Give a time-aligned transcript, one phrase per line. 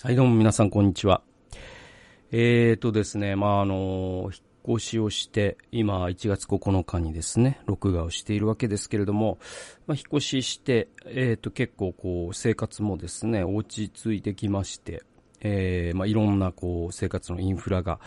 [0.00, 1.22] はい、どうも皆さん、こんにちは。
[2.30, 9.38] えーとですね、まあ、あの、引っ越しをして、今、1月9日にですね、録画をしているわけですけれども、
[9.88, 15.02] まあ、引っ越しして、えーと、結構、こう、生活もですね、落ち着いてきまして、
[15.40, 17.98] えー、まあ、いろんな、こう、生活のインフラが、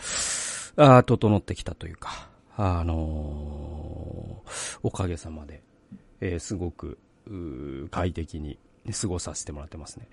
[0.76, 5.62] あ整ってきたというか、あのー、おかげさまで、
[6.22, 6.98] えー、すごく、
[7.90, 8.58] 快適に
[8.90, 10.08] 過ごさせてもらってますね。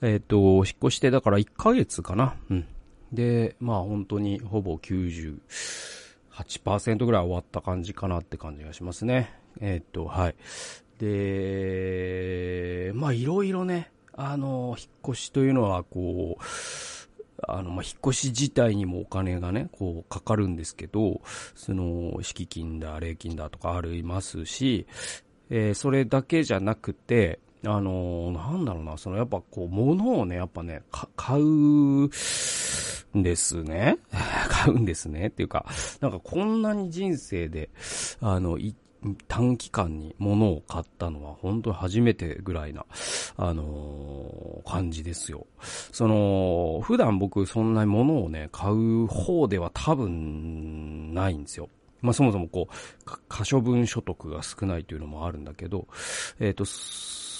[0.00, 2.36] えっ、ー、と、引っ越してだから1ヶ月かな。
[2.50, 2.66] うん。
[3.12, 9.34] で、まあ本当にほぼ98%ぐらい終わった感じかなって感じがしますね。
[9.60, 10.34] えっ、ー、と、はい。
[10.98, 16.44] で、まあいろいろね、あの、引っ越しというのはこう、
[17.48, 21.20] あの、まあ、引っ越し自体にもお金がね、こう、かかるんですけど、
[21.54, 24.86] その、敷金だ、礼金だとかありますし、
[25.50, 30.82] えー、それだけじゃなくて、あのー、なんだろうな、そのやっぱこう、物をね、やっぱね、
[31.16, 32.10] 買うん
[33.22, 33.98] ですね。
[34.48, 35.28] 買うんですね。
[35.28, 35.66] っていうか、
[36.00, 37.70] なんかこんなに人生で、
[38.20, 38.58] あの、
[39.28, 42.86] 短期間に物を買ったのは本当に初めてぐらいな、
[43.36, 45.46] あのー、感じですよ。
[45.60, 51.68] その、普段僕そんなに物をね、買う方では多分ないんですよ。
[52.00, 52.74] まあそもそもこう、
[53.28, 55.86] 可処分所得が少ないというのもあるんだけど、
[56.40, 56.64] えっ、ー、と、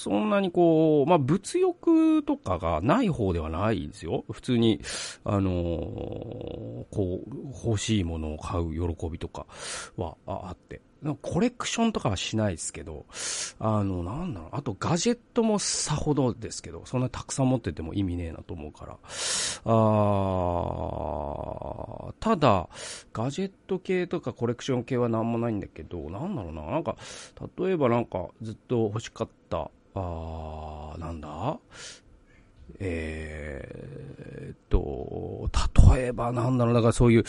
[0.02, 4.24] そんなにこう、まあ、物欲とかがない方ではないですよ。
[4.32, 4.80] 普通に、
[5.24, 5.54] あのー、
[6.90, 9.46] こう、欲しいものを買う喜びとか
[9.96, 10.80] はあって。
[11.20, 13.06] コレクションとかはしないですけど、
[13.58, 18.96] あの、なんだろう、あとガジェットもさほどですけど、そんなたくさん持ってても意味ねえなと思うから。
[19.64, 19.72] あ
[22.20, 22.68] ただ、
[23.12, 26.96] ガジェット系とかコレクション系はなんもないんだけど、なんだろうな、なんか、
[27.58, 31.58] 例えばなんかずっと欲しかった、あなんだ？
[32.80, 35.50] えー、っと、
[35.94, 37.24] 例えばなんだろう、だからそういう、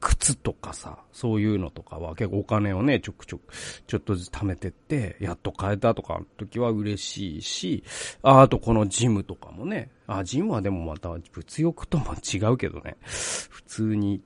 [0.00, 3.52] 靴とかさ、そういうのとかは結構お金をね、ちょくちょく、
[3.86, 7.84] ちょっとずつ貯めてって、やっと買えたとかの時は嬉しいし、
[8.22, 14.22] ああとこのジムとかもね、あ、ジムはでもまた物欲とも違うけどね、普通に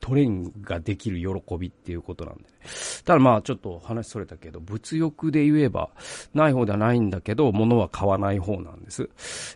[0.00, 2.48] トレーニングができる喜びっていうことなんで、ね。
[3.04, 5.90] ただまあちょっと話それたけど、物欲で言えば、
[6.34, 9.08] ない方ではないんだけど、物は買わない方なんです。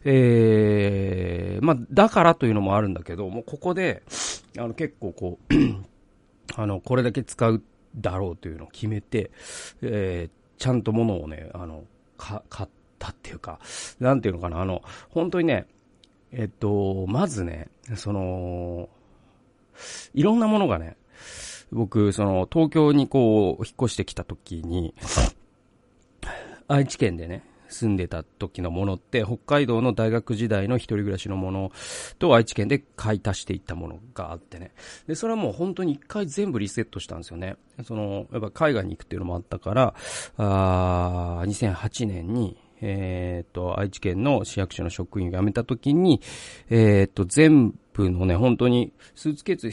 [0.04, 4.02] えー、まあだからというのもあるんだけど、もうここで、
[4.58, 5.54] あの結構こう
[6.56, 7.62] あの、これだけ使う
[7.96, 9.30] だろうというのを決めて、
[9.80, 11.84] えー、ちゃんと物をね、あの、
[12.16, 13.58] か、買ったっていうか、
[14.00, 15.66] なんていうのかな、あの、本当にね、
[16.30, 18.88] えっと、まずね、その、
[20.14, 20.96] いろんなものがね、
[21.70, 24.94] 僕、その、東京にこう、引っ越してきた時に、
[26.68, 31.72] 愛知県でね、住んでた時のものって、北海道の大学時代の一人暮らしのもの
[32.18, 34.72] と愛知県で買い足していったものがあってね。
[35.06, 37.56] で、それはもう本当に一回全部リセットしたんですよね。
[37.84, 39.94] その、やっぱ海外に行くっていうのもあったから、
[40.36, 46.20] あー2008年に、えっ、ー、と、愛知県の市役所の職員を辞めた時に、
[46.68, 49.70] えっ、ー、と、全部のね、本当にスーツケース、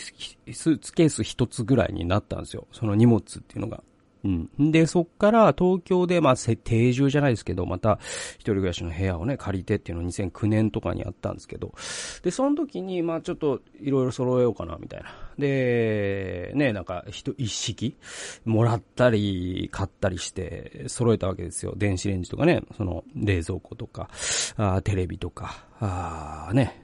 [0.54, 2.68] スーツケース一つぐらいになったんですよ。
[2.72, 3.84] その荷物っていうのが。
[4.24, 4.72] うん。
[4.72, 8.00] で、そっから東京で、まあ、定住じゃないですけど、また
[8.34, 11.74] 一人暮らしの部屋をね、借りてっていうのを2009年とかにやったんですけど、
[12.22, 15.10] で、その時に、まあ、ちょっといろいろ揃えようかな、みたいな。
[15.38, 17.96] で、ね、なんか、一、一式、
[18.44, 21.74] もらったり、買ったりして、揃えたわけですよ。
[21.78, 24.10] 電子レンジとかね、その、冷蔵庫とか、
[24.58, 26.84] あテレビとか、あね、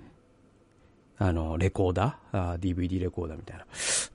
[1.18, 2.52] あの、レコーダー？
[2.52, 3.66] あー ?DVD レコーダーみたいな、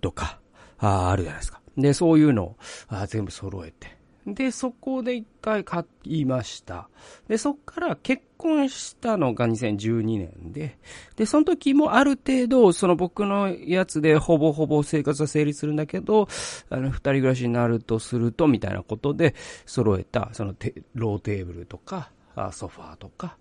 [0.00, 0.40] とか、
[0.78, 1.60] ああるじゃないですか。
[1.76, 2.56] で、そういうのを
[2.88, 4.00] あ全部揃えて。
[4.26, 6.88] で、そこで一回買いました。
[7.26, 10.78] で、そっから結婚したのが2012年で、
[11.16, 16.28] で、その時もある程度、その僕のやつでほぼほぼ生活は成立するんだけど、
[16.68, 20.54] あの、二人暮らしになるとすると、みたいなことで揃えた、その
[20.94, 23.36] ローテーブルとか、あソファーとか、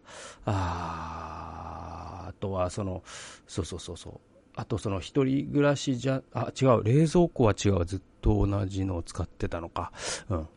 [0.45, 3.03] ああとはその、
[3.47, 4.19] そうそうそうそう、
[4.59, 9.93] あとその一人暮らしじゃ、あ、違う、冷蔵庫は違う、ずっと同じのを使ってたのか。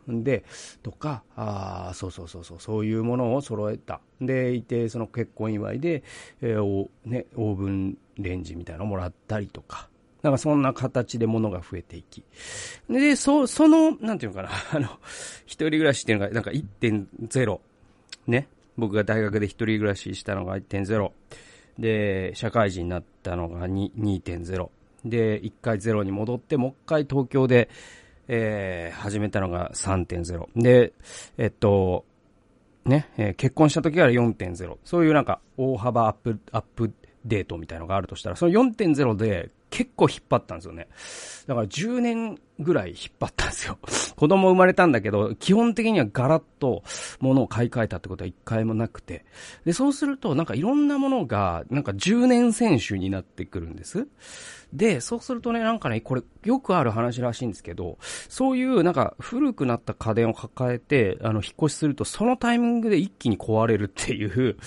[0.07, 0.25] うん。
[0.25, 0.43] で、
[0.81, 4.01] とか、あそうそうそうそう、そういうものを揃えた。
[4.19, 6.03] で、いて、その結婚祝いで、
[6.41, 9.87] えー、お、ね、オーブンレンジみたいなのもらったりとか。
[10.21, 12.25] なんかそんな形で物が増えていき。
[12.89, 14.87] で、そ、その、なんていうのかな、 あの、
[15.45, 17.59] 一人暮らしっていうのが、なんか1.0。
[18.27, 18.49] ね。
[18.75, 21.11] 僕が大学で一人暮らししたのが1.0。
[21.79, 24.69] で、社会人になったのが2.0。
[25.05, 27.69] で、1回0に戻って、もう一回東京で、
[28.27, 30.47] えー、始めたのが3.0。
[30.55, 30.93] で、
[31.37, 32.05] えっと、
[32.85, 34.77] ね、えー、結婚した時は4.0。
[34.83, 36.93] そういうなんか大幅アップ、アップ
[37.25, 40.87] デートみたいのがあるとしたら、その4.0で結構引っ張ったんですよね。
[41.47, 43.79] だから10年ぐらい引っ張ったんですよ。
[44.15, 46.83] 子供生まれたんだけど、基本的にはガラッと
[47.19, 49.25] 物を買い替えたってことは一回もなくて。
[49.65, 54.07] で、そうするとなんかいろんなものがなんか10年選手になってくるんです。
[54.73, 57.97] で、そうするとね、なんかね、これよくある話らしいんですけど、
[58.27, 64.57] そういうなんか古くなった家電を抱えて、あの、引っ越しするとそのタイミングで一気に壊れるっていう、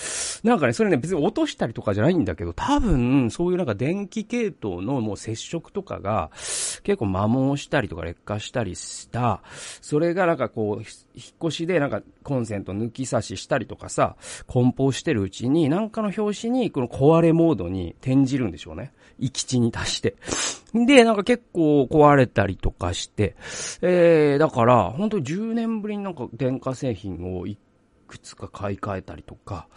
[0.44, 6.30] なんかね、それね、別に落としたりとかじゃないんだけど、多分、そういうなんか電気系統のもう接触とかが、
[6.82, 9.42] 結構摩耗したりとか劣化したりした、
[9.80, 10.82] それがなんかこう、
[11.14, 14.16] 引っ越しでなんかコンセント抜き差ししたりとかさ、
[14.46, 18.92] 梱包してるうちに、なんかの表紙にこの壊れモードに転じるんでしょうね。
[19.18, 20.16] 行き地に達して。
[20.74, 23.34] で、なんか結構壊れたりとかして、
[23.80, 27.58] えー、だから、本当10年ぶりになんか電化製品を一
[28.06, 29.68] くつか買い替えたりとか、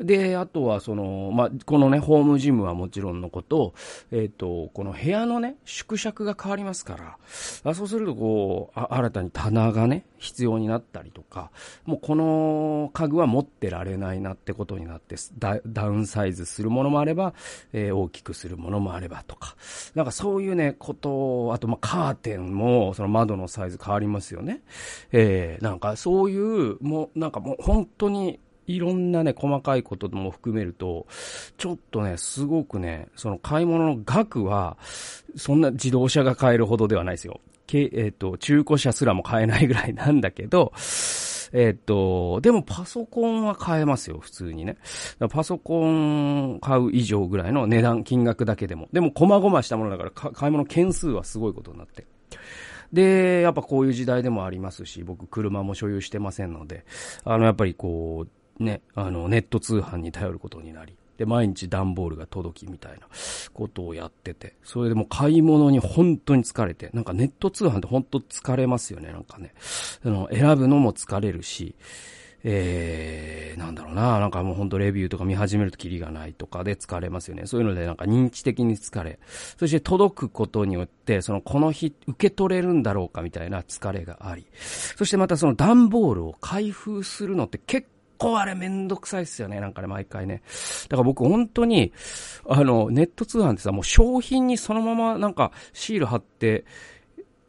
[0.00, 3.74] で、あとはその、まあ、このね、ホームジムはもちろんのこと、
[4.10, 7.18] えっ、ー、と、この部屋のね、縮尺が変わりますから、
[7.70, 11.50] あそうするとこう、新たに棚がね、必要になったりとか、
[11.84, 17.34] もうこの家具は持ってられないなってことになってダ、ダウンサイズするものもあれば、
[17.72, 19.56] えー、大きくするものもあればとか、
[19.94, 24.62] なんかそういうね、ことあとまあカーテンも、その窓のサイズ変わりますよね。
[25.12, 31.06] えー、なんかそういう、もうなんかもう本当にいろんなね、細かいことも含めると、
[31.58, 34.78] ちょっとね、すごくね、その買い物の額は、
[35.36, 37.40] そんな自動車が買えるほどではないですよ。
[37.66, 44.78] けえっ、ー、と、中古車すらも買えないぐらい なんだけど、えっ、ー、と、でもパソコンは買えますよ、普通にね。
[45.30, 48.88] パソコン買う以上ぐらいの値段、金額だけでも。
[48.90, 52.06] でも、細々したものだから、買い物件数はすごいことになって。
[52.92, 56.84] で、やっぱこういう時代でもありますし、僕車も所有してませんので、
[57.24, 58.26] あの、やっぱりこ
[58.58, 63.06] う、ね、あの、ネット通販に頼ることになり、で、毎日段ボールが届きみたいな
[63.54, 69.54] ことをやってて、それでも買い物に本当に疲れて、なんかネット通販って本当疲れますよね、なんかね。
[70.04, 71.74] あの、選ぶのも疲れるし、
[72.48, 77.44] えー、なんだろうな、なんかもうほんとレビューとか見始めるとキリがないとかで疲れますよね。
[77.46, 79.18] そういうのでなんか認知的に疲れ。
[79.58, 84.46] そして届くことによって、そのこの日受け取れるんだろうかみたいな疲れがあり。
[84.60, 90.42] そしてまたその段ボールを開封するのって結構あれめんどくさいっすよね、なんかね、毎回ね。
[90.88, 91.92] だから僕本当に、
[92.48, 96.64] あの、ネット通販ってさ、もう商品にそのままなんかシール貼って、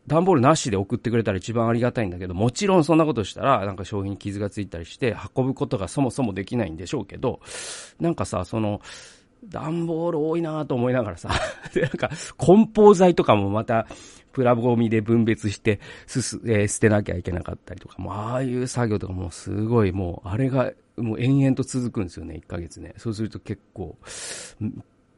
[0.07, 7.41] 段ボールなしで送ってくれたら一番ありがたいんだけど、もちろんそんなことしたら、なんか商品に傷がついたりして、運ぶことがそもそもできないんでしょうけど、
[7.99, 8.81] なんかさ、その、
[9.45, 11.29] 段ボール多いなと思いながらさ、
[11.73, 13.87] で、なんか、梱包材とかもまた、
[14.31, 22.93] プラゴミで分別して、すす、えー、捨てなきゃいけなかったりとか、もう、ああいう作業とかもすごい、もう、あれが、もう延々と続くんですよね、1ヶ月ね。
[22.97, 23.97] そうすると結構、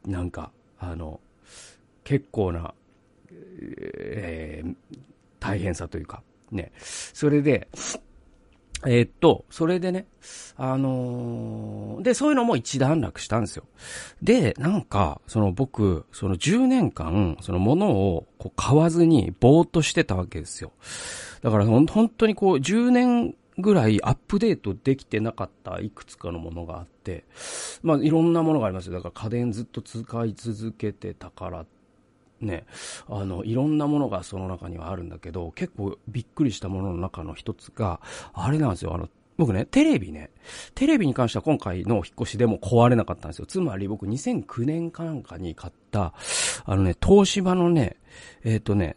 [0.06, 1.20] なんか、あの、
[2.04, 2.74] 結構な、
[3.62, 4.74] えー、
[5.38, 6.72] 大変さというか、ね。
[6.78, 7.68] それで、
[8.86, 10.06] えー、っと、それでね、
[10.56, 13.64] あのー、で、そういうのも一段落したんですよ。
[14.22, 20.72] で、なんか、その僕、その10年間、その物をこう買わずにぼーっとしてたわけですよ。
[21.42, 27.24] だから本当にこう10年ぐらいアップデートできてなかったいくつかのものがあって、
[27.82, 28.94] まあいろんなものがありますよ。
[28.94, 31.79] だから家電ずっと使い続けてたからって
[32.40, 32.64] ね、
[33.08, 38.00] あの、いろんなものがその中にはあるんだけど、結構びっくりしたものの中の一つが、
[38.32, 40.30] あれなんですよ、あの、僕ね、テレビね、
[40.74, 43.46] テレビに関しては今回の引っ越しでも壊れなかったんですよ。
[43.46, 46.12] つまり僕2009年かなんかに買った、
[46.66, 47.96] あのね、東芝のね、
[48.44, 48.96] えっ、ー、とね、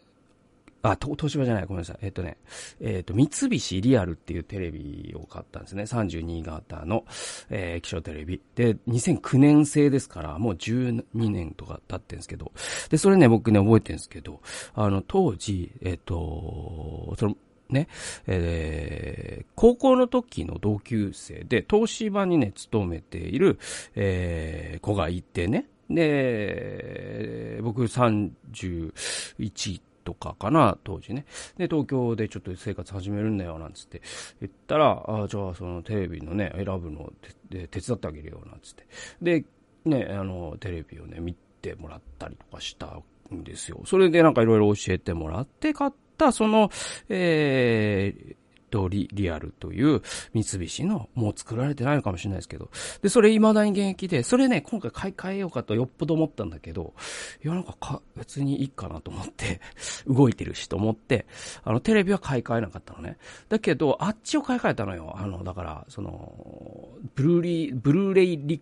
[0.83, 1.97] あ、東芝じゃない、ごめんなさい。
[2.01, 2.37] えっ、とね、
[2.81, 5.83] えっ、と、三菱リアルっていうテレビを買ったんですね。
[5.83, 7.05] 32型の、
[7.49, 8.41] えー、気象テレビ。
[8.55, 12.51] で、2009年製ですから、もう12年とか経ってんですけど。
[12.89, 14.41] で、それね、僕ね、覚えてるんですけど、
[14.75, 17.37] あの、当時、えっ、と、その、
[17.69, 17.87] ね、
[18.27, 23.57] えー、高校の時の同級生で、東芝にね、勤めている、
[23.95, 25.67] えー、子がいてね。
[25.89, 31.25] で、僕31とかかな、当時ね。
[31.57, 34.01] で、東京でちょっと生活始めるんだよ、なんつって
[34.41, 37.12] 言ったら、あじゃあそのテレビのね、選ぶの
[37.50, 38.86] で手伝ってあげるよ、なんつって。
[39.22, 39.45] で、
[39.86, 43.00] ね、あの、テレビをね、見てもらったりとかした
[43.33, 43.81] んですよ。
[43.86, 46.69] それでなんかいろいろ教えてもらって買った、その、
[47.10, 48.36] えー、
[48.74, 50.01] と、リ、リアルという
[50.34, 52.72] 三菱の、もう作られてないのかもしれないですけど。
[53.03, 56.96] で、それ未だに現役で、それね、今回買い替えようかとよっぽど思ったんだけど、
[57.44, 59.62] いや、なんかか、別にいいかなと思って、
[60.10, 61.27] 動いてるしと思って、
[61.63, 63.18] あの、テレビは買い替えなかったのね。
[63.48, 65.13] だけど、あっちを買い替えたのよ。
[65.15, 68.62] あの、だから、その、ブルーリー、ブルーレイリ、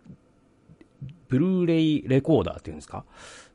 [1.29, 3.05] ブルーレイレコーダーっていうんですか？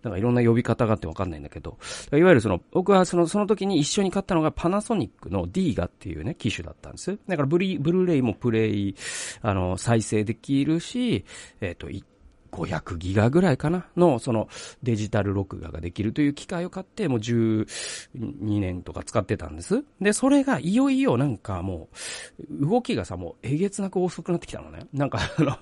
[0.07, 1.79] なんかいろんな呼び方があってわかんないんだけど、
[2.13, 7.19] いわゆるその、僕はその、その時に一緒に買ったのがパナソニックの D ガっていうね、機種だったんです。
[7.27, 8.95] だからブリ、ブルーレイもプレイ、
[9.43, 11.25] あの、再生できるし、
[11.61, 11.91] えっ、ー、と、
[12.57, 14.49] 500ギガぐらいかなの、その
[14.83, 17.67] デジタル録画ができるという機械を買って、もう12
[18.61, 19.85] 年とか使ってたんです。
[20.01, 21.89] で、それがいよいよなんかも
[22.61, 24.87] う、動きがさ、もうえげつなく遅くなってきたのね。
[24.93, 25.57] なんかあの、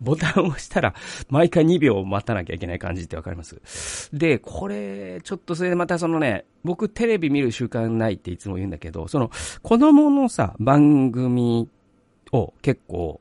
[0.00, 0.94] ボタンを押したら、
[1.28, 9.30] 毎回2秒待たなきゃいけない感じってわかりますで、これ、ちょっとそれでまたそのね、僕テレビ見る習慣ないっていつも言うんだけど、その、
[9.62, 11.68] 子供のさ、番組
[12.32, 13.20] を結構、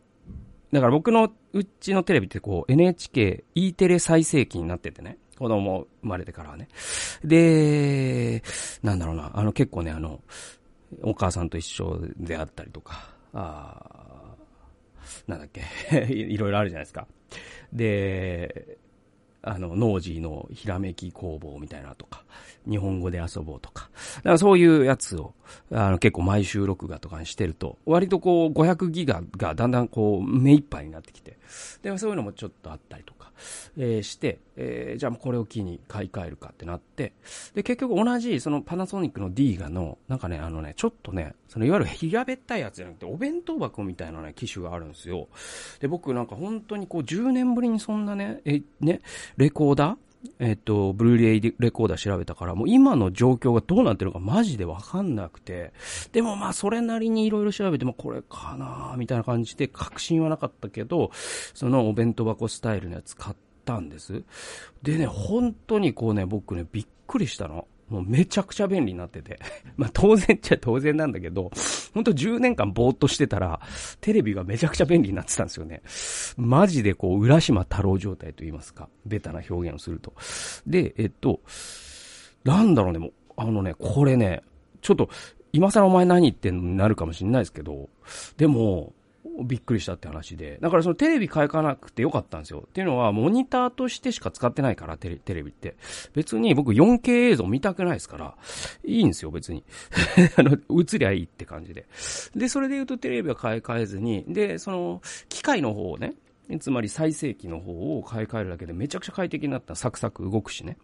[0.75, 5.17] だから僕のうちのテレビってこう NHK、E テレ再生期になっててね。
[5.37, 6.67] 子供生まれてからはね。
[7.23, 8.43] で、
[8.83, 10.21] なんだろうな、あの結構ね、あの、
[11.01, 14.35] お母さんと一緒であったりとか、あ
[15.27, 15.61] なんだっけ、
[16.13, 17.07] いろいろあるじゃないですか。
[17.71, 18.77] で、
[19.47, 22.23] あの、ノージーのひらめき工房みたいなとか、
[22.67, 23.89] 日本語で遊ぼうとか。
[24.17, 25.33] だからそういうやつを、
[25.71, 31.34] あの、結構毎週録画とかにしてると、割とこう、500ギガがだんだんこう、目いっぱいになってきて、
[31.81, 33.31] で、そういうのもちょっとあったりとか、
[33.77, 37.13] えー、して、えー、じゃあこれを機に買い替えるかってなって、
[37.53, 45.27] で、結局同じ、そのパナソニックの D ガの、なんかね、あのね、ちょっとね、そのいわゆる平べったいやつじゃなくて、お弁当箱みたいなね、機種があるんですよ。
[45.79, 49.01] で、僕なんか本当にこう、10年ぶりにそんなね、え、ね、
[49.37, 50.04] レコーダー
[50.39, 55.73] えっと、ブルーレイレコーダー調べたから、もう今の状況がどうなってるのかマジでわかんなくて、
[56.11, 61.11] でもまあそれなりにいろいろ調べてもこれかなみたいな感じで確信はなかったけど、
[61.53, 64.23] そのお弁当箱スタイルのやつ買ったんです。
[64.83, 67.67] でね、本当にこうね、僕ね、びっくりしたの。
[67.89, 69.39] もうめちゃくちゃ便利になってて。
[69.77, 71.51] まあ当然っちゃ当然なんだけど、
[71.93, 73.59] ほんと10年間ぼーっとしてたら、
[74.01, 75.81] テレビがめちゃくちゃ便利になってたんですよね。
[76.37, 78.89] マジでこう、浦島太郎状態と言いますか。
[79.05, 80.13] ベタな表現をすると。
[80.65, 81.41] で、えっと、
[82.43, 84.41] なんだろうね、もう、あのね、これね、
[84.81, 85.09] ちょっと、
[85.53, 87.89] 今更お前何言ってんのになるかもしれないですけど、
[88.37, 88.93] でも、
[89.43, 90.57] びっくりしたって話で。
[90.61, 92.63] だからそのテレビ買い替えなくてよかったんですよ。
[92.65, 95.75] っていうのは、モニターとしてしか使ってないから、テレテレビって。
[96.13, 98.35] 別に僕 4K 映像見たくないですから、
[98.85, 99.63] いいんですよ、別に。
[100.37, 101.85] あの、映りゃいいって感じで。
[102.35, 106.13] で、それで言うとテレビは買い替えずに、で、その、機械の方をね、
[106.59, 109.75] つまり再生機の方を買い替えるだけでめちゃくちゃ快適になった。
[109.75, 110.77] サクサク動くしね。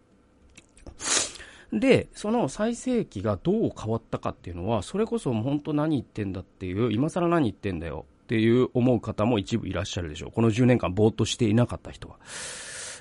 [1.72, 10.32] で、その再生機がどう変わったかっていうのは、それこそ本当何言ってんだっていう、今更何言ってんだよっていう思う方も一部いらっしゃるでしょう。
[10.32, 12.16] この10年間ぼーっとしていなかった人は。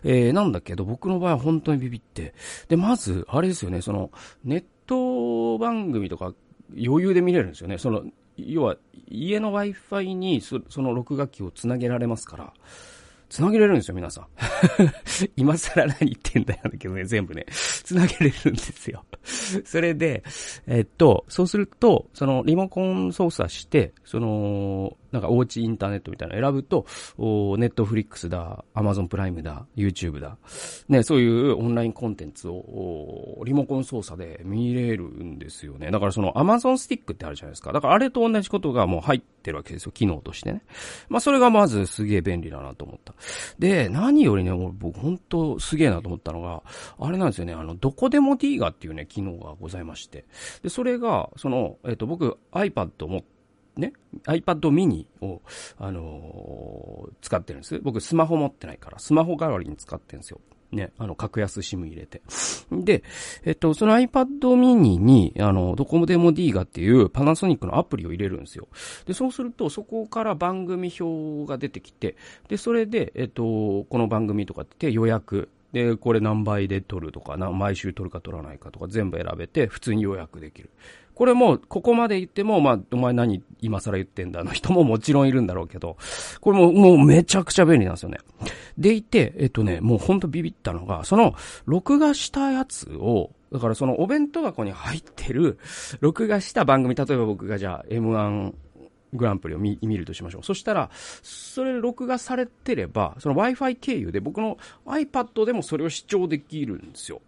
[0.04, 2.34] えー、なんだけど、僕の場合は本当にビビって。
[2.68, 4.12] で、まず、あれですよね、その、
[4.44, 6.34] ネット番組とか
[6.72, 7.78] 余裕で見れるんですよね。
[7.78, 8.04] その、
[8.36, 8.76] 要は、
[9.08, 12.54] 家の Wi-Fi にその録画機をつなげられますから、
[13.30, 14.28] つなげれるんですよ、皆さん。
[15.38, 19.06] 今更何言ってんだよ、だけどね、全部ね、つなげれるんですよ。
[19.64, 20.24] それで、
[20.68, 26.86] えっと、そうすると、その、リモコン操作して、その、なんかおうちインターネットみたいなの選ぶと、
[27.18, 30.38] おネットフリックスだ、アマゾンプライムだ、YouTube だ、
[30.90, 35.92] ね、そういうオンラインコンテンツをリモコン操作で見れるんですよね。
[35.92, 37.74] だからそのアマゾンスティックってあるじゃないですか。
[37.74, 40.64] だからあれと同じことがもう入ってるわけですよ、機能としてね。
[41.10, 43.14] まあそれがまずすげえ便利だなと思った。
[43.60, 46.64] で、何よりね、僕本当すげえなと思ったのが、
[47.00, 50.26] あれなんですよね、あの、どこでも D ガっていうね、機能がございまして。
[50.64, 53.41] で、それが、その、えっ、と、僕 iPad を持って、
[53.82, 53.94] ね、
[54.26, 55.42] iPad mini を、
[55.78, 57.80] あのー、使ってるんです。
[57.80, 60.40] 僕スマホ持ってないから、スマホ代わりに使ってるんですよ。
[60.72, 62.22] ね、あの、格安 SIM 入れて。
[62.72, 63.04] で、
[63.44, 68.68] えっと、その iPad mini に、あの、ドコモデモ D ガっていうパナソニックのアプリを入れるんですよ。
[69.06, 72.16] で、そうすると、そこから番組表が出てきて、
[72.48, 80.70] で、それで、えっと、この番組とかって予約、で、これ何倍で撮るとか、毎週撮るか撮らないかとか全部選べて、普通に予約できる。
[81.16, 85.98] これも、ここまで言っても、まあ、お前何今更言ってんだの人ももちろんいるんだろうけど、
[86.40, 88.20] これも、もうめちゃくちゃ便利なんですよね。
[88.78, 95.58] でいて、えっとね、もうほんとビビったのが、その、録画したやつを、だからそのお弁当箱に入ってる、
[96.00, 98.54] 録画した番組、例えば僕がじゃあ M1
[99.14, 100.44] グランプリを見るとしましょう。
[100.44, 107.22] そしたら、それ録画されてれば、その Wi-Fi 経由で僕の iPad でもそれを視聴できるんですよ。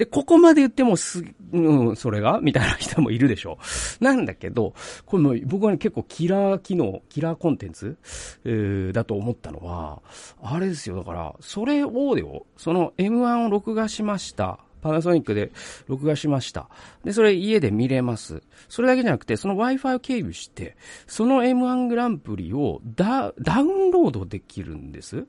[0.00, 2.40] で、ここまで言ってもす、うん、それが？
[2.40, 3.58] みたいな人もいるでしょ
[4.00, 4.02] う。
[4.02, 4.72] なんだけど、
[5.04, 7.98] これも僕はね、結構キラー機能、キラーコンテンツ、
[8.46, 10.00] えー、だと思ったのは、
[10.42, 10.96] あれですよ。
[10.96, 14.60] だから、それをでよ、その M1 を録画しました。
[14.80, 15.52] パナソニックで
[15.86, 16.70] 録画しました。
[17.04, 18.42] で、それ家で見れます。
[18.70, 25.26] それだけじゃなくて、その Wi-Fi を経由して、その M1 グランプリをダダウンロードできるんです。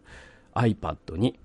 [0.55, 1.37] iPad に。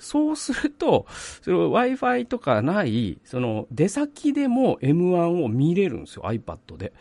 [0.00, 1.06] そうすると、
[1.42, 6.92] その Wi-Fi とかない、その出先でも M1 を見れるんですよ、iPad で。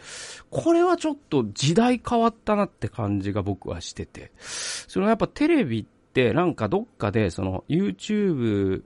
[0.51, 4.31] これはちょっと時代変わったなって感じが僕はしてて。
[4.37, 8.83] そのやっぱテレビってなんかどっかでその YouTube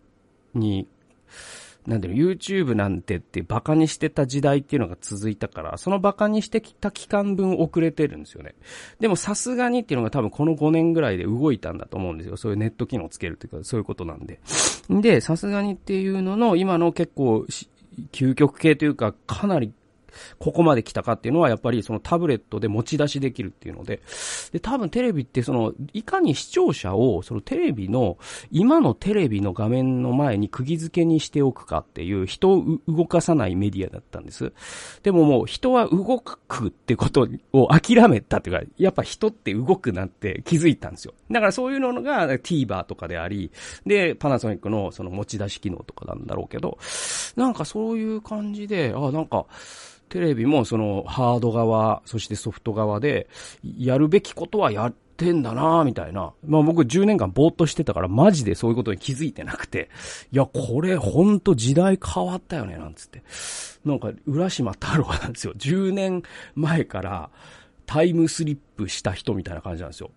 [0.54, 0.88] に
[1.86, 8.56] なんだろ、YouTube なんてってバカにしてた時代っていうのが続いたから、そのバカにしてきた期間分遅れてるんですよね。
[9.00, 12.38] でもさすがにっていうのが多分この5年ぐらいで動いたんだと思うんですよ。
[12.38, 14.40] そういうネット機能つけるというか、そういうことなんで。
[14.90, 17.46] で、さすがにっていうのの、今の結構、
[18.12, 19.72] 究極系というか、かなり
[20.40, 24.02] ここまで来たかっていうのは、やっぱりそのタブレットで持ち出しできるっていうので、
[24.52, 28.18] で、多分テレビってその、いかに視聴者を、そのテレビの、
[28.52, 34.54] 今のテレビの画面の前に釘付けにしておくかっていう、人を動かさないメディアだったんです。
[35.04, 41.14] でももう、人は動くってことを諦めたっていうか、やっぱ人って動くなって気づいたんですよ。
[41.32, 43.52] だからそういうのが TVer とかであり、
[43.86, 46.78] で、パナソニックのその持ち出し機能とかなんだろうけど、
[47.36, 49.46] なんかそういう感じで、あ、なんか、
[50.14, 53.28] テレビもそのハード側、そしてソフト側で、
[53.64, 56.34] やるべきことはやってんだなみたいな。
[56.46, 59.90] まあ僕10年間ぼーっとしてたからマジでそういうことに気づいてなくて、
[60.32, 63.24] いや、これほんと時代変わったよね、なんつって。
[63.84, 65.54] なんか、浦島太郎なんですよ。
[65.58, 66.22] 10年
[66.54, 67.32] 前から
[67.88, 70.12] タイムスリップした人みたいな感じなんですよ。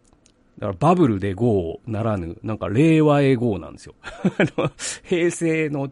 [0.58, 3.94] だからバブルで GO ならぬ、なんか令和へ GO なんですよ。
[4.04, 4.70] あの、
[5.04, 5.90] 平成の、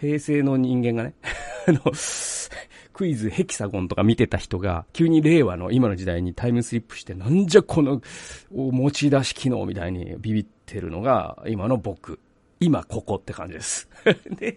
[0.00, 1.14] 平成の人間がね、
[1.66, 1.80] あの、
[3.02, 8.00] クイズヘキサゴンとか見てた人が、急に令和の今の時代にタイムスリップして、なんじゃこの
[8.52, 12.20] 持ち出し機能みたいにビビってるのが、今の僕。
[12.60, 13.88] 今ここって感じです。
[14.38, 14.56] で、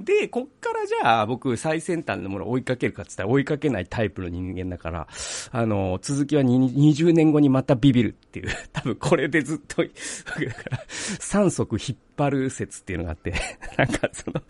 [0.00, 5.06] で、こっからじゃあ僕最先端のものを追いかけるかって言ったら追いかけないタイプの人間だから、
[5.52, 9.90] あの、続きは20年後にまたビビるっていう、多分これでずっと、 だか
[10.72, 13.32] ら3足引っ張る説っていうのがあって、
[13.78, 14.42] なんかその、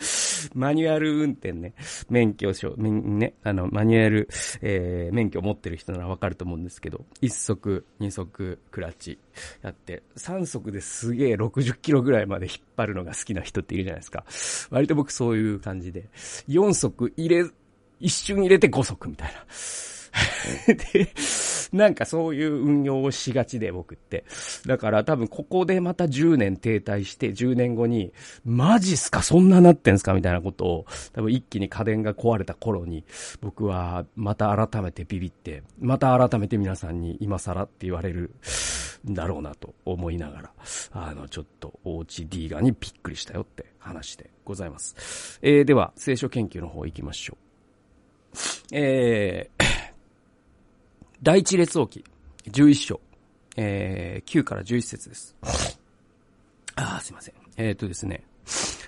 [0.54, 1.74] マニュアル運転ね、
[2.08, 4.28] 免許証、ね、あの、マニュアル、
[4.60, 9.18] えー、免許持ってる人ならわかると思うんですけど、1足、2足、クラッチ
[9.62, 14.24] やって、3足ですげえ60キロぐらいまで引っ張るのが好きな人っているじゃないですか。
[14.70, 16.08] 割と僕そういう感じで、
[16.48, 17.48] 4足入れ、
[18.00, 19.44] 一瞬入れて5足みたいな。
[20.66, 21.08] で、
[21.72, 24.24] なんかそういう運用をしがちで僕って。
[24.66, 28.12] だから多分ここでまた10年停滞して10年後に、
[28.44, 33.04] マジっすかそんななってんすかみたいなことを、多分一気に家電が壊れた頃に、
[33.40, 38.34] 僕はまた改めてビビって、また改めて皆さんに今更って言われる
[39.08, 40.50] んだろうなと思いながら、
[40.92, 45.38] あの、ちょっとおうち D ガにびっくりしたよって話でございます。
[45.42, 47.50] えー、では、聖書研究の方行きましょう。
[48.72, 49.59] えー、
[51.22, 52.02] 第一列王記、
[52.50, 53.00] 11章、
[53.54, 55.36] えー、9から11節です。
[56.76, 57.34] ああ、すいません。
[57.58, 58.24] えっ、ー、とですね。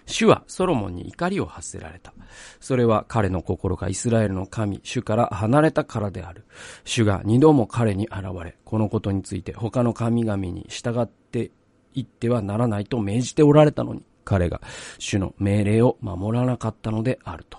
[0.06, 2.14] 主はソロモンに怒りを発せられた。
[2.58, 6.46] それは彼の心がイスラエルの神、主から離れたからである。
[6.84, 11.50] 主が二度も彼に現れ、このことについて他の神々に従って
[11.94, 14.62] いってはならないと命じておられたのに、彼が
[14.98, 17.58] 主の命令を守らなかったのであると。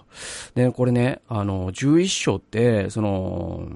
[0.55, 3.67] で、これね、あの、11章って、その、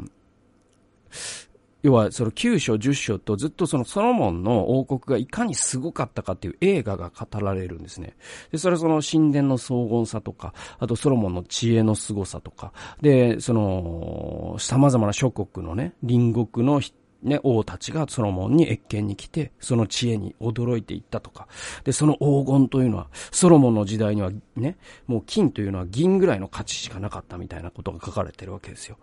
[1.83, 8.15] 要はその9章10章とずっとそのソロモンの王国がいかにすごかったかっていう映画が語られるんですね。
[8.51, 16.81] で、それはその神殿の荘厳さとか、あとソロモンの知恵の凄さとか、で、その、様々な諸国のね、隣国の
[17.23, 21.47] ね、王たちがソロモンに越見に来て、その知恵に驚いていったとか。
[21.83, 24.77] で、その黄金というのは、ソロモンの時代にはね、
[25.07, 28.97] もう金というのは銀ぐらいの価値しかなかったみたいなことが書かれてるわけですよ。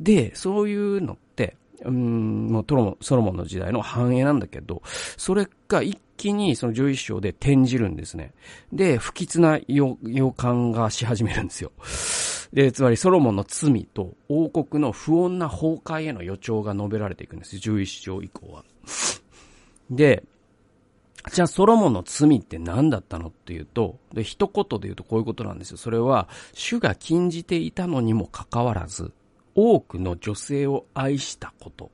[0.00, 4.82] で、そういうのって、うん、もうトロモソロモンの時代の繁栄なんだけど、
[5.16, 8.32] それが一気にその11章で転じるんですね。
[8.72, 9.96] で、不吉な予
[10.32, 11.72] 感がし始めるんですよ。
[12.52, 17.62] で、つまりソロモンの罪と王国の不穏な崩壊への予兆が述べられていくんですよ。
[17.62, 18.64] 11章以降は。
[19.90, 20.24] で、
[21.32, 25.76] じゃあソロモンの罪って何だったのっていうと、で、一言で言うとこういうことなんですよ。
[25.76, 29.12] それは、主が禁じていたのにもかかわらず、
[29.54, 31.90] 多くの女性を愛したこと。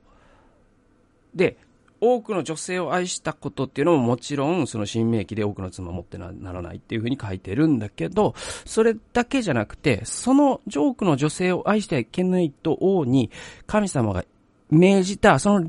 [1.33, 1.57] で、
[1.99, 13.31] 多くの女性を愛したことっていうのももちろん、その新明記で多くの妻を持ってならないっていうふうに書いてるんだけど、それだけじゃなくて、その多くの女性を愛してはいけないと王に
[13.65, 14.25] 神様が
[14.69, 15.67] 命じた、その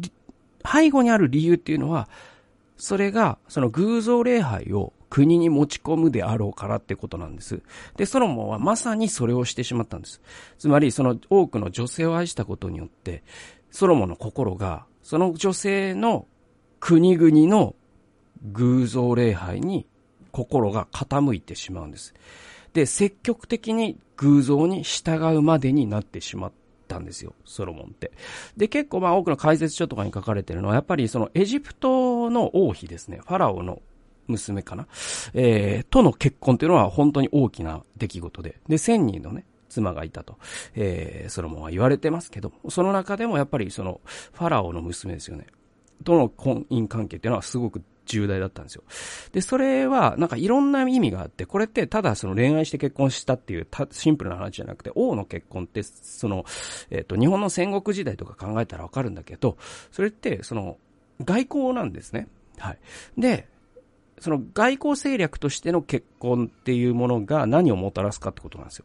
[0.70, 2.08] 背後にある理由っていうのは、
[2.76, 7.60] それが、その偶像礼拝を国に持ち込むであろうからってことなんです。
[7.96, 10.20] で、ソロモンはまさにそれをしてしまったんです。
[10.58, 13.22] つまり、その多くの女性を愛したことによって、
[13.70, 16.26] ソロモンの心が、その女性の
[16.80, 17.74] 国々の
[18.52, 19.86] 偶像礼拝に
[20.30, 22.14] 心が傾いてしまうんです。
[22.72, 26.52] で、積極的に偶像に従うまでになってしまっ
[26.86, 28.12] たんですよ、ソロモンって。
[28.56, 33.80] で、結構まあ多くの解説書とかに書かれてるのは、やっぱりそのエジプトの王妃ですね、ファラオの
[34.28, 34.86] 娘かな？
[35.34, 38.60] えー、との結婚というのは本当に大きな出来事で。
[38.68, 40.38] で、千人のね、妻がいたと、
[40.74, 44.00] えー、ソロモンは言われてますけど、その中でもやっぱりその、
[44.32, 45.46] ファラオの娘ですよね。
[46.04, 48.84] との婚姻関係っていうのはすごく重大だったんですよ。
[49.32, 56.44] で、それは、なんかいろんな意味があって、これってただその恋愛して結婚したっていうシンプルな話じゃなくて、王の結婚って、その、
[56.90, 59.58] えっ、ー、と、日本の戦国時代とか考えたらわかるんだけど、
[59.92, 60.78] それって、その、
[61.24, 62.28] 外交なんですね。
[62.58, 62.78] はい。
[63.18, 63.48] で、
[64.20, 68.84] その外交政略としての結婚っていうものが何をもたらすかってことなんですよ。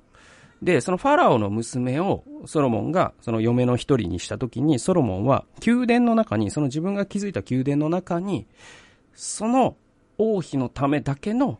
[0.62, 8.48] で、そのファラオの娘をソロモンがその嫁の一人にしたときに、ソロモンは宮殿の中に、その自分が築いた宮殿の中に、
[9.13, 9.76] その
[10.17, 11.60] 王妃のためだけの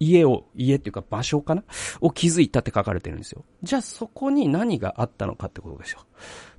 [0.00, 1.62] 家を、家っていうか場所かな？
[2.00, 3.44] を築いたって書かれてるんですよ。
[3.62, 6.00] じゃあそこに何があったのかってことですよ。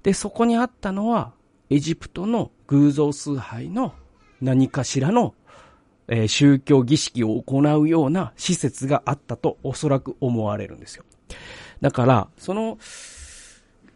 [0.03, 1.33] で、そこにあったのは、
[1.69, 3.93] エジプトの偶像崇拝の
[4.41, 5.35] 何かしらの
[6.09, 11.05] えー、宗教儀式を行うような施設があったとおそらく思われるんですよ。
[11.81, 12.77] だから、その、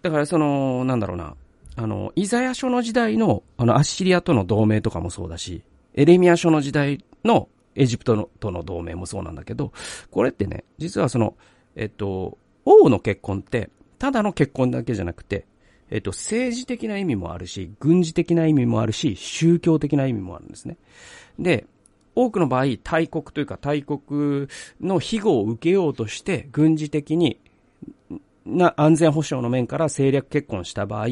[0.01, 1.35] だからその、なんだろうな、
[1.75, 5.63] あの、イザヤ書の時代の、あの、アッシリアとの同盟とかもそうだし、
[5.95, 9.73] エレミア書の時代のエジプトのとの同盟もそうなんだけど、
[10.11, 11.35] これってね、実はその、
[11.75, 15.45] えっと、王の結婚って、ただの結婚だけじゃなくて、
[15.89, 20.77] えっと、政治的な意味もあるし、軍事的な意味もあるし、宗教的な意味もあるんですね。
[21.39, 21.65] で、
[22.15, 24.47] 多くの場合、大国というか大国
[24.81, 27.39] の庇護を受けようとして、軍事的に
[28.45, 31.07] な安全保障の面から政略結婚した場合、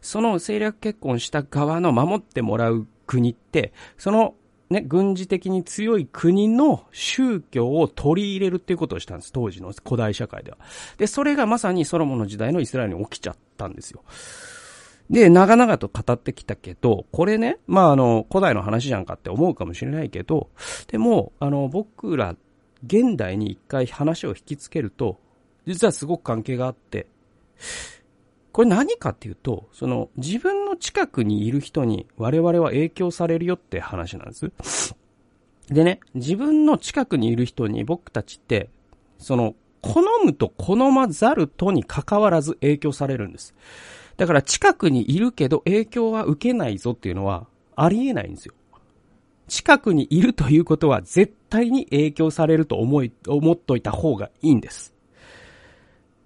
[0.00, 4.34] その政略結婚した側の守ってもらう国って、その
[4.68, 9.32] ね、軍事的に強い国の宗教を取り入れるっていうことをしたんです。
[9.32, 10.58] 当時の古代社会では。
[10.98, 14.02] で、それがまさにソロモンの時代のイスラエルに起きちゃったんですよ。
[15.10, 20.50] で、長々と語ってきたけど、これね、まあ、あの、古代の話じゃんかって思うかもしれないけど、
[20.88, 22.34] でも、あの、僕ら、
[22.84, 25.18] 現代に一回話を引きつけると、
[25.66, 27.06] 実はすごく関係があって、
[28.52, 34.96] これ何かっていうと、その、自分の近くにいる人に我々は影響されるよって話なんです。
[35.68, 38.70] でね、自分の近くにいる人に僕たちって、
[39.18, 43.54] その、好むと好まざるとに関わらず影響されるんです。
[44.16, 48.54] だから近くにいるけど影響は受けないぞっていうのはありえないんですよ。
[49.48, 54.94] 近くにいるということは絶対に影響されると思い、思っといた方がいいんです。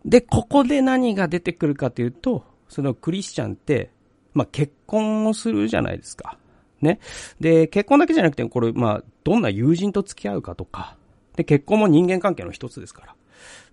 [0.04, 3.90] で、ここで何が出てくるかというと、そのクリスチャンって、
[4.32, 6.38] まあ、結婚をするじゃないですか。
[6.80, 7.00] ね。
[7.40, 10.96] で、結婚だけじゃなくて、これ、まあ、どんな友人と付き合うかとか、
[11.36, 13.14] で、結婚も人間関係の一つですから。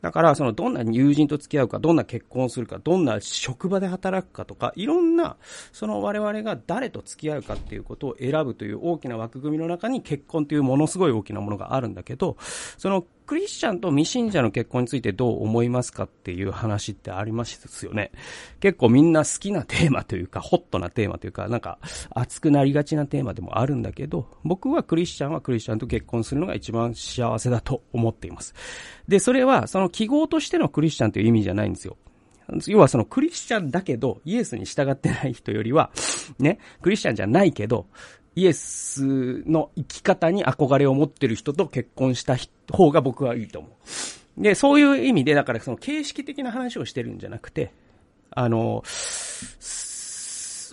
[0.01, 5.37] だから、その、どんな友人と付き合うか、どんな結婚するか、どんな職場で働くかとか、いろんな、
[5.71, 12.37] その我々が誰と付き合うかっていうことを選ぶという大きな枠組みの中に結婚というものすごい大きなものがあるんだけど、
[12.77, 18.11] そのクリスチャンと未信者の結婚についてどう思いますかっていう話ってありますよね。
[18.61, 21.77] 結構みんな好きなテーマというか、ホットなテーマというか、なんか
[22.11, 28.55] 熱くなりがちなテーマでもあるんだけど、僕はクリスチャンはクリスチャンと結婚するのが一番幸せだと思っています。
[29.09, 31.97] で、それはそのの記号としてのクリスチャンという意味じゃないんですよ。
[32.67, 35.91] 要はそのクリスチャンだけど、イエスに従ってない人よりは、
[36.39, 37.87] ね、クリスチャンじゃないけど、
[38.35, 42.37] イエスの生き方に憧れを持ってる人と結婚した
[42.71, 44.41] 方が僕はいいと思う。
[44.41, 47.73] で、そういう意味で、だからその形式的な話をしてるんじゃなくて、
[48.29, 48.83] あの、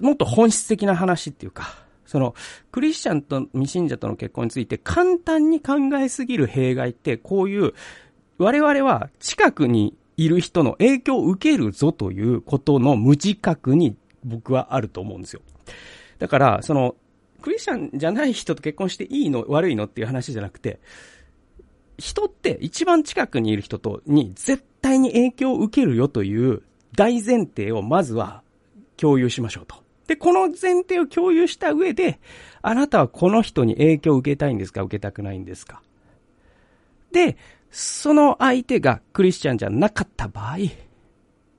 [0.01, 1.75] もっと本質的な話っていうか、
[2.05, 2.35] その、
[2.71, 7.73] クリスチャンと未信者との結婚について簡単に考えすぎる弊害って、こういう、
[8.39, 15.43] 我々は近くにいる人の影響を受けるぞということの無自覚に僕はあると思うんですよ。
[16.19, 16.95] だから、その、
[17.43, 20.81] クリスチャンじゃない人と結婚していいの悪いのっていう話じゃなくて、
[21.99, 26.63] 人って一番近くにいる人とに絶対に影響を受けるよという
[26.97, 28.43] 大前提をまずは
[28.97, 29.77] 共有しましょうと。
[30.07, 32.19] で、この前提を共有した上で、
[32.63, 35.83] あなたはこの人に影響を受けたいんですか受けたくないんですか
[37.13, 37.37] で、
[37.77, 40.59] その相手がクリスチャンじゃなかった場合、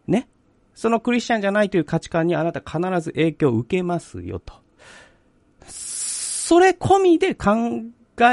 [0.08, 0.30] ね。
[0.73, 4.54] そのクリスチャンじゃないという価値観にあなた必ず影響を受けますよと。
[5.67, 7.82] それ込みで考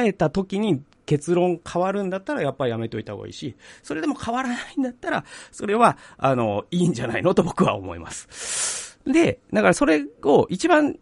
[0.01, 8.97] えた時に結論変わるんだったらやっぱりやめといた方がいいし、それでも変わらないんだったら、それは、あの、いいんじゃないのと僕は思います。
[9.07, 10.97] で、だからそれを一番、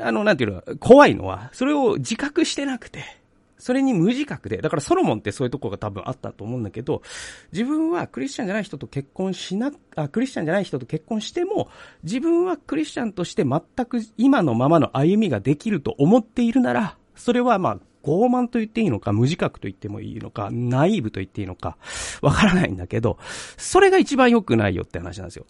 [0.00, 3.17] あの、なんていうの、怖いのは、それを自覚してなくて、
[3.58, 7.02] それに無自覚で、だからソロモンってそういうとこが多分あったと思うんだけど、
[7.52, 11.68] 自分はクリスチャンじゃない人と結婚しな、あ、クリスチャンじゃない人と結婚しても、
[12.04, 21.76] 自分はクリスチャンとして全く今のままの歩みができると思っているなら、それはまあ、傲慢と言っていいのか、無自覚と言ってもいいのか、ナイーブと言っていいのか、
[22.22, 23.18] わからないんだけど、
[23.56, 25.46] それが一番良くないよって話なんですよ。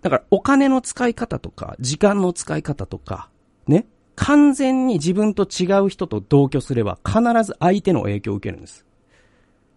[0.00, 3.28] だから、お金の使い方とか、時間の使い方とか、
[3.66, 3.86] ね、
[4.26, 8.86] 完全に自分と違う人と同居すれば必ず相手の影響を受けるんです。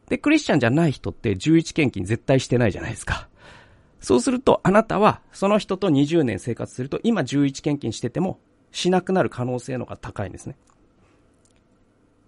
[0.07, 3.27] で、クリスチャンじゃない人って11献金絶対してないじゃないですか。
[3.99, 8.39] そうすると、あなたはその人と20年生活すると、今11献金してても、
[8.71, 10.55] しなくなる可能性のが高いんですね。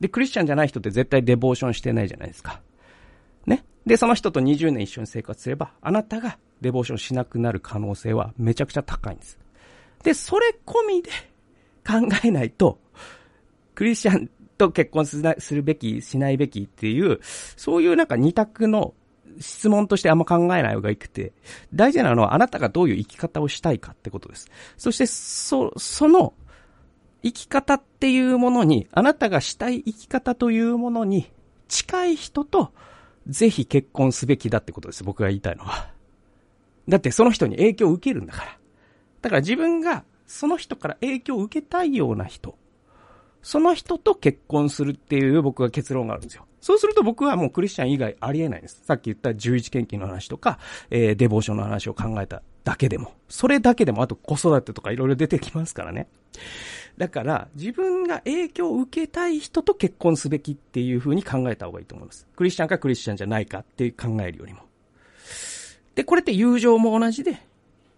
[0.02, 2.62] で、クリスチャンじゃない人って絶対デボーションしてないじゃないですか。
[3.46, 3.64] ね。
[3.86, 9.40] で、その人と20年一緒に生活すれば、あなたがデボーションしなくなる可能性はめちゃくちゃ高いんです。
[10.04, 11.12] で、それ込みで、
[11.90, 12.80] 考えないと、
[13.74, 18.94] クリスチャンと結婚するべき、しないべきっていう、そういうなんか二択の
[19.40, 21.34] 質問としてあんま考えない方がいくて、
[21.74, 24.50] 大事なのはあなたがどういう生き方をしたいかってことです。
[24.78, 26.34] そして、そ、その
[27.24, 31.32] 生き方っていうものに、あなたがしたい生き方というものに
[31.68, 32.72] 近い人と
[33.28, 35.04] ぜひ結婚すべきだってことです。
[35.04, 35.90] 僕が言いたいのは。
[36.88, 38.58] だってその人に影響を受けるんだから。
[39.22, 42.56] だから自分がその人から影響を受けたいような人、
[43.42, 46.46] その人と結婚するっていう僕は結論があるんですよ。
[46.62, 48.82] そうすると僕はもうクリスチャン以外ありえないんです。
[48.86, 50.60] さっき言った11献金の話とか、
[50.92, 53.14] えー、デボーションの話を考えただけでも。
[53.28, 56.08] それだけでも、あと子育てとかいろいろ出てきますからね。
[56.98, 62.28] だから、自分が影響を受けたい人と結婚すべきっていう風に考えた方がいいと思います。
[62.36, 64.60] クリスチャンかクリスチャンじゃないかって考えるよりも。
[65.96, 67.42] で、これって友情も同じで、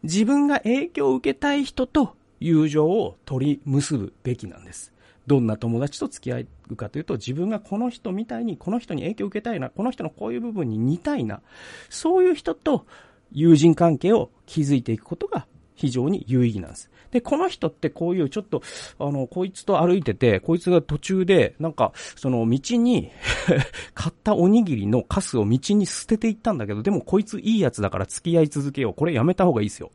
[0.04, 4.92] 自分が影響を受けたい人と友情を取り結ぶべきなんです。
[5.28, 11.42] どんな友達と付き合うかというと、自分がこの人みたいに、この人に影響を受けたいな、この人のこういう部分に似たいな、
[11.90, 12.86] そういう人と
[13.32, 16.92] 友人関係を築いていくことが非常に有意義なんです。
[17.12, 18.64] で、この人ってこういうちょっと、
[18.98, 23.12] あの、こいつと歩いてて、こいつが途中で、なんか、その道に
[23.94, 28.94] 買ったおにぎりのカスを道に捨てていったんだけど、でもこいついいやつだから付き合い続けよう。
[28.94, 29.92] これやめた方がいいですよ。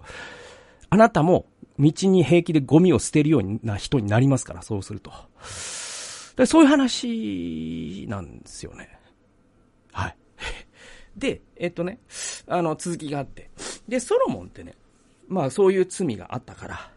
[0.91, 1.47] あなたも
[1.79, 5.13] 道に平気でゴミを捨てるような人になりますから、そうすると。
[6.37, 8.99] でそういう話なんですよね。
[9.93, 10.17] はい。
[11.17, 11.99] で、えっとね、
[12.47, 13.51] あの、続きがあって。
[13.89, 14.75] で、ソロモンってね、
[15.29, 16.91] まあそういう罪があったから、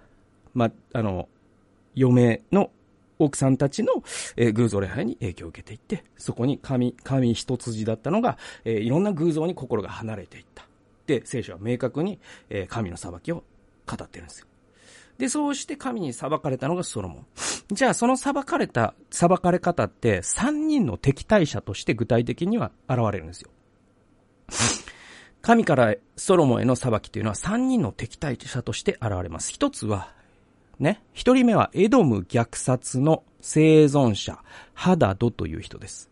[0.54, 1.30] まあ、あの、
[1.96, 2.72] 嫁の
[3.18, 4.04] 奥さんたちの、
[4.36, 10.66] えー、偶像礼拝に影響を受けていって、そこに神、神一筋だったのが、えー、いろんな偶像に心が離れていった。
[11.06, 13.44] で、聖書は明確に、えー、神の裁きを
[13.86, 14.48] 語ってるんですよ。
[15.20, 17.26] で、そうして神に裁かれたのがソロモン。
[17.72, 23.52] じゃあ、その裁かれた、裁かれ方って、三人の敵対者として具体的には現れるんですよ。
[25.42, 29.52] 神からソロモンへの裁きというのは三人の敵対者として現れます。
[29.52, 30.14] 一つは、
[30.80, 34.40] ね、一人目はエドム虐殺の生存者、
[34.74, 36.10] ハダドという人です。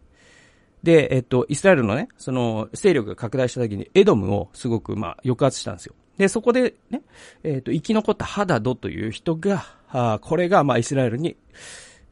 [0.83, 5.95] で、えっと、イスラエルのね、その、勢力が拡大した時にエドムをすごく、まあ、抑圧したんですよ。
[6.17, 7.01] で、そこでね、
[7.43, 11.37] えっ、ー、と、生き残ったハダドという人が、あこれが、まあ、イスラエルに、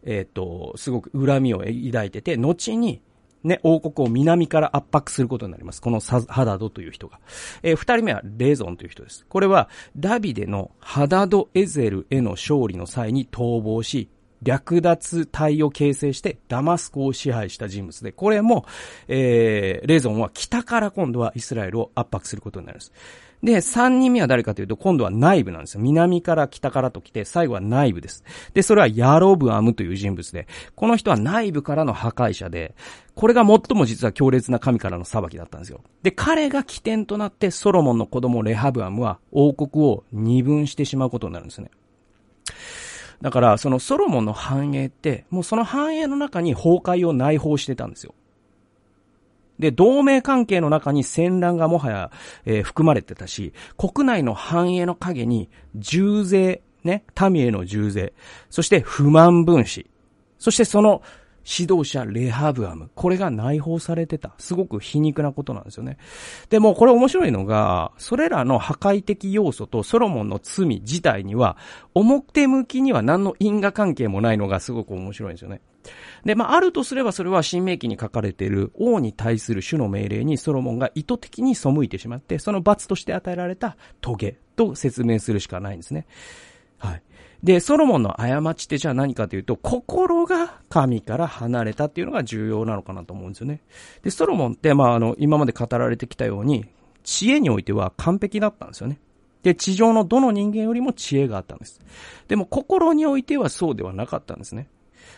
[0.03, 3.01] えっ、ー、と、すごく恨みを抱いてて、後に、
[3.43, 5.79] ね、王国を南から圧迫することになります。
[5.79, 7.19] このハダドという人が。
[7.61, 9.25] えー、二人目はレーゾンという人です。
[9.27, 14.09] これは、ダビデのハダドエゼルへの勝利の際に逃亡し、
[14.41, 18.65] 略奪隊を形成してダマスコを支配した人物で、これも、
[19.07, 22.91] えー、レゾンは北から今度はイスラエルを圧迫することになります。
[23.43, 25.81] で、三人目は誰かというと、今度は内部なんですよ。
[25.81, 28.23] 南から北からと来て、最後は内部です。
[28.53, 32.75] で、それはヤロブアムという人物で、この人は内部からの破壊者で、
[33.13, 35.81] これが最も実は強烈な神からの裁きだったんですよ。
[36.03, 41.69] で、彼が起点となって、ソロモンの子供レハブアムは王国を二分してしまうことになるんですね。
[43.21, 48.13] だから、そのソロモンの繁栄って、もうその繁栄の中に崩壊を内包してたんですよ。
[49.59, 52.11] で、同盟関係の中に戦乱がもはや、
[52.45, 58.13] えー、含まれてたし、国内の繁栄の陰に重税、ね、民への重税、
[58.49, 59.89] そして不満分子、
[60.37, 61.01] そしてその
[61.45, 62.89] 指導者レハブアム。
[62.95, 64.33] これが内包されてた。
[64.39, 65.97] すごく皮肉なことなんですよね。
[66.49, 71.57] でもこれ面白いのが、それらの破壊的要素とソロモンの罪自体には、
[71.93, 75.61] 表向きには何の因果関係もないのがすごく面白いんですよね。
[76.23, 86.07] で、まあ、あるとすればそれは新明記に書かれている王に対する主の命令にソロモンが意図的に背いてしまって、その罰として与えられたトゲと説明するしかないんですね。
[86.79, 87.03] はい。
[87.43, 93.61] で、ソロモンの過ちってじゃあ何かというと、心が神から離れたっていうのが重要なのかなと思うんですよね。
[94.03, 96.65] で、ソロモンって、まあ、あの、今まで語られてきたように、
[97.03, 98.99] 知恵においては完璧だったんですよね。
[99.43, 101.79] で、地上のどの人間よりも知恵があったんです。
[102.27, 104.67] でも、心においてはそうではなかったんですね。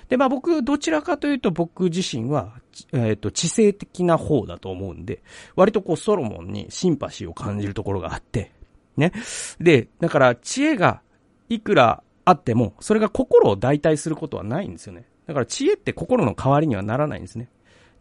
[0.09, 2.53] で、まあ僕、どちらかというと僕自身は、
[2.93, 5.21] えっ、ー、と、知性的な方だと思うんで、
[5.55, 8.51] 割とこうソロモンにシンパシーを感じるところがあって、
[8.95, 9.11] ね。
[9.59, 11.01] で、だから知恵が
[11.49, 15.05] いくらあっても、それが心を代替することはないんですよね。
[15.27, 17.49] だから知恵って心の代わりにはならないんですね。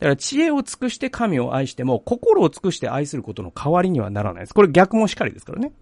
[0.00, 4.54] だから知恵を尽くして神を愛しても、心を尽くして愛することの代わりにはならないです。
[4.54, 5.72] これ逆もしかりですからね。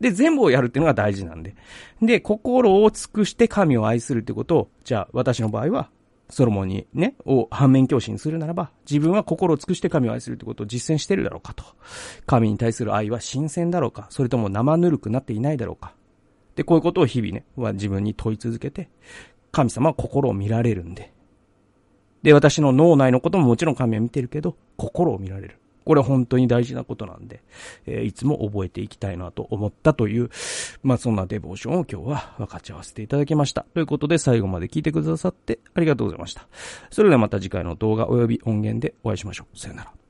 [0.00, 1.54] で、全部をやるっていうのが大事なんで。
[2.00, 5.90] で、心を尽くして神を愛するってことを、じゃあ私の場合は、
[6.30, 11.64] ソロモンにね、を反面教師にするならば、自分は心を尽くして神を愛するってことを実践してるだろうかと。
[12.24, 15.92] 神に対する愛は新鮮だろうか、それとも生ぬるくなっていないだろうか。
[16.56, 18.88] で、こういうことを日々ね、は自分に問い続けて、
[19.52, 21.12] 神様は心を見られるんで。
[22.22, 25.58] で、私の脳内のことももちろん神は見てるけど、心を見られる。
[25.84, 27.42] これは本当に大事なことなんで、
[27.86, 30.30] えー、いつも覚えていきたいなと思ったという、
[30.82, 33.66] まあそんなデボーションを今日は分かち合わせていただきました。
[33.74, 36.48] ということで最後まで聞いてくださってありがとうございました。
[36.90, 39.58] それではまた次回の動画及び音源でお会いしましょう。
[39.58, 40.03] さよなら。